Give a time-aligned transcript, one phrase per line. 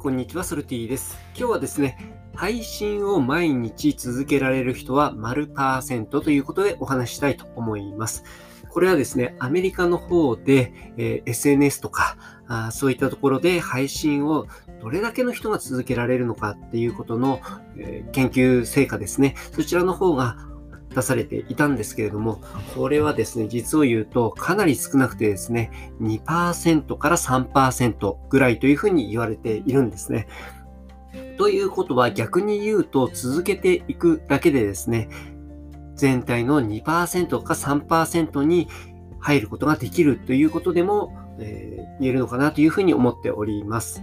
[0.00, 1.18] こんにちは、ソルティです。
[1.36, 1.98] 今日はですね、
[2.34, 8.24] 配信を毎日続けられる人は丸パーセントということでお話したいと思います。
[8.70, 12.16] これはですね、アメリカの方で、えー、SNS とか
[12.48, 14.46] あそういったところで配信を
[14.80, 17.42] どれだけの人が続けられるのかっていうことの、
[17.76, 19.34] えー、研究成果ですね。
[19.52, 20.38] そちらの方が
[20.94, 22.40] 出されていたんですけれども、
[22.74, 25.70] これはですね、実を言うとかなり少なくてですね、
[26.00, 30.26] 2%から3%ぐらいというふうに言われているんですね。
[31.38, 35.08] ということは逆に言うと続けていくだけでですね、
[35.94, 38.68] 全体の2%か3%に
[39.20, 44.02] 入ることができるということでも、えー、言えるのかなというふうに思っております。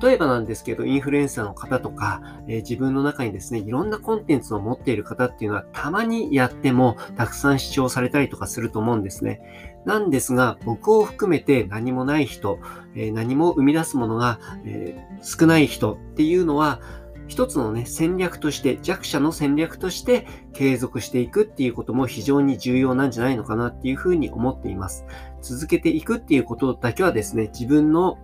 [0.00, 9.82] 例えばなんですけど、インフルエンサーの方とか、えー、自分の中にですね、いろんなコンテンツを持っている方っていうのは、たまにやっても、たくさん視聴されたりとかすると思うんですね。
[9.84, 12.58] なんですが、僕を含めて何もない人、
[12.94, 16.80] えー、何も生み出すものが、えー、少ない人っていうのは、
[17.26, 25.06] 一つのね、戦略として、弱者の戦略として継続していくっていうことも非常に重要なんじゃないのかなっていうふうに思っています。
[25.40, 28.18] 続けていくっていうことだけはですね、自分の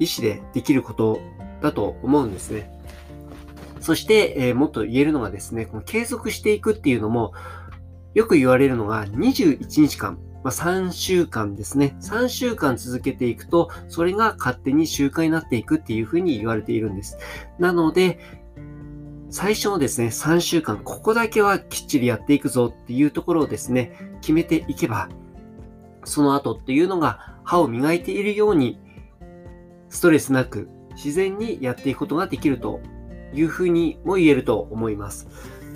[0.00, 1.20] 意思でできること
[1.60, 2.70] だと思うんですね。
[3.80, 7.32] そして、えー、もっと言えるのがですね、この継続していくっていうのも、
[8.14, 11.96] よく言われるのが21日間、まあ、3週間ですね。
[12.00, 17.18] 3週間続けていくと、それが勝手に習慣になっていくっていうふうに言われているんです。
[17.58, 18.18] なので、
[19.30, 25.08] 最初のですね、3週間、ここだけはきっちりやっていくぞっていうところをですね、決めていけば、
[26.04, 28.80] その後っていうのが歯を磨いているように
[29.90, 32.80] ストレスなく自然にやっていくことができると
[33.34, 35.28] いうふうにも言えると思います。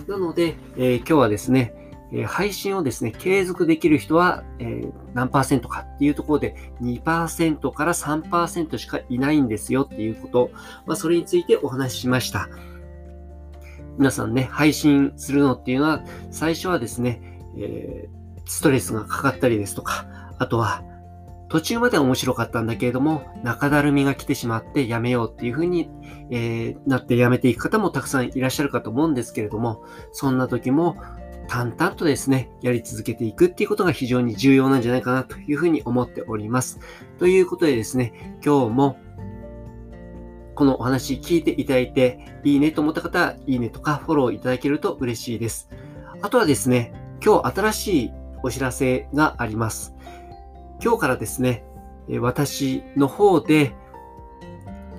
[0.08, 1.74] なので、えー、今日はですね、
[2.12, 4.82] え、配信をですね、継続できる人は、え、
[5.14, 10.50] 何パーセントかっていうところで2%から3%しかいないんですよっていうこと、
[10.86, 12.48] まあ、それについてお話ししました。
[13.98, 17.20] 皆さんね、配信するのっていうのは、最初はですね、
[17.56, 18.08] え
[18.46, 20.06] ストレスがかかったりですとか、
[20.38, 20.82] あとは、
[21.54, 25.88] 途中までは面白かったんだけれども、中だるみが来てしまってやめようっていう風に、
[26.28, 30.96] え、なってやめていく方もたくさんいらっしゃるかと思うんですけれども、そんな時も
[31.46, 36.80] 淡々とですね、やり続けていくっていうことが非常に重要なんじゃないかなというふうに思っております。
[37.20, 38.98] ということでですね、今日も
[40.56, 45.68] このお話聞いていただいて、いいねと思った方は、いいねとかフォローいただけると嬉しいです。
[46.20, 46.92] あとはですね、
[47.24, 49.94] 今日新しいお知らせがあります。
[50.84, 51.64] 今日からですね、
[52.20, 53.74] 私の方で、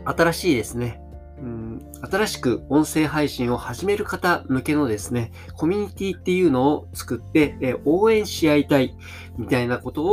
[0.03, 0.99] 新しいですね、
[1.37, 8.97] うん、新しく音声配信を始める方向けのですね、コミュニティっていうのを作って、え応援し合いたい
[9.37, 10.03] みたいなこと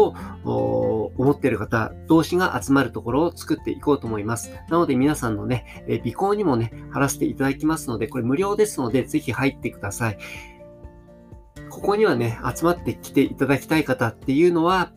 [0.45, 4.51] を思ってる方同士が集まるところを作っていこうと思います。
[4.69, 10.19] なので皆さんのね、え尾行にもね、貼らせていただきますので、これ無料ですので、ぜひ入ってください。
[11.71, 14.93] ここにはね、集まってきていただきたい方っていうのは、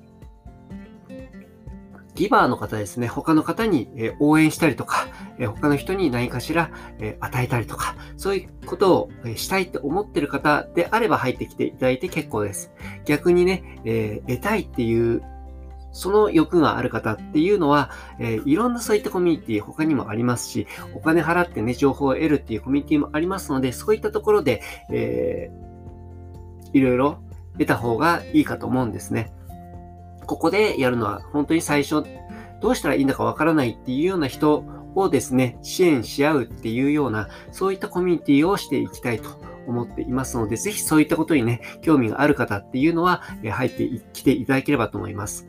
[2.15, 3.89] ギバーの方ですね、他の方に
[4.19, 5.07] 応援したりとか、
[5.39, 6.71] 他の人に何かしら
[7.19, 12.71] 与えたりとか、そういうことをしたいって思ってる方であれば入ってきていただいて結構です。
[13.05, 15.21] 逆にね、え得たいっていう
[15.95, 17.89] その欲がある方っていうのは、
[18.19, 24.61] え、いろんなそういったコミュニティ他にもありますし、お金払ってね、情報を得るっていうコミュニティもありますので、そういったところで、
[24.91, 27.19] えー、いろいろ
[27.53, 29.31] 得た方がいいかと思うんですね。
[30.25, 32.03] ここでやるのは本当に最初、
[32.61, 34.63] どうしたらいいんだかわからないっていうような人
[34.95, 39.29] をですね、支援し合うっていうような、そういったコミュニティをしていきたいと
[39.67, 45.47] 思っていますので、ぜひそういったことにね、興味がある方っていうのは、え入ってきていただければと思います。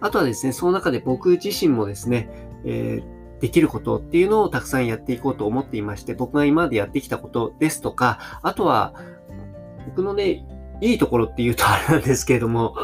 [0.00, 2.28] あとはですね、その中で僕自身もですね、
[2.64, 8.94] えー、できることっていうのをたくさんやっていこうと思っていまして、僕が今までやってきたことですとか、あとは、
[9.86, 10.44] 僕のね、
[10.80, 12.74] いいところって言うとあれなんですけれども、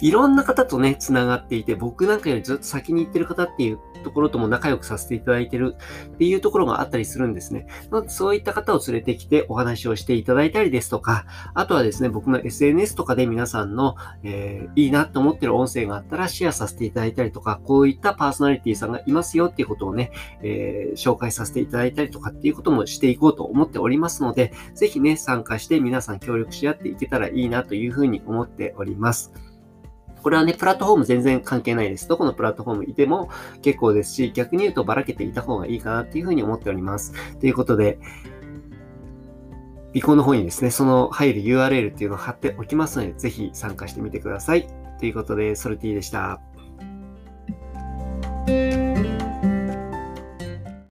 [0.00, 5.74] いろんな方とね、繋がっていて、僕なんかよりずっと先に行ってる方っていうところとも仲良くさせていただいてる
[6.14, 7.66] っていうところがあったりするんですね。
[7.90, 20.12] なので、そういった方を連れてきてお話をしていただいたりですとか、あとはですね、僕の SNS とかで皆さんの、えー、いいなと思ってる音声があったらシェアさせていただいたりとか、こういったパーソナリティさんがいますよっていうことをね、
[20.42, 29.32] えー、紹介させていただいたりとかっていうこともしていこうと思っておりますので、ぜひね、参加して皆さん協力し合っていけたらいいなというふうに思っております。
[30.24, 32.08] これはね、プラットフォーム全然関係ないです。
[32.08, 33.28] どこのプラットフォームいても
[33.60, 37.12] 結構ですし、逆に言うとばらけていた方がいいかなっていうふうに思っております。
[37.40, 37.98] ということで、
[39.94, 44.66] 尾行の方にですね、その入る URL っていうのを貼っておきますので、ぜひ参加してみてください。
[44.98, 46.40] ということで、ソルティでした。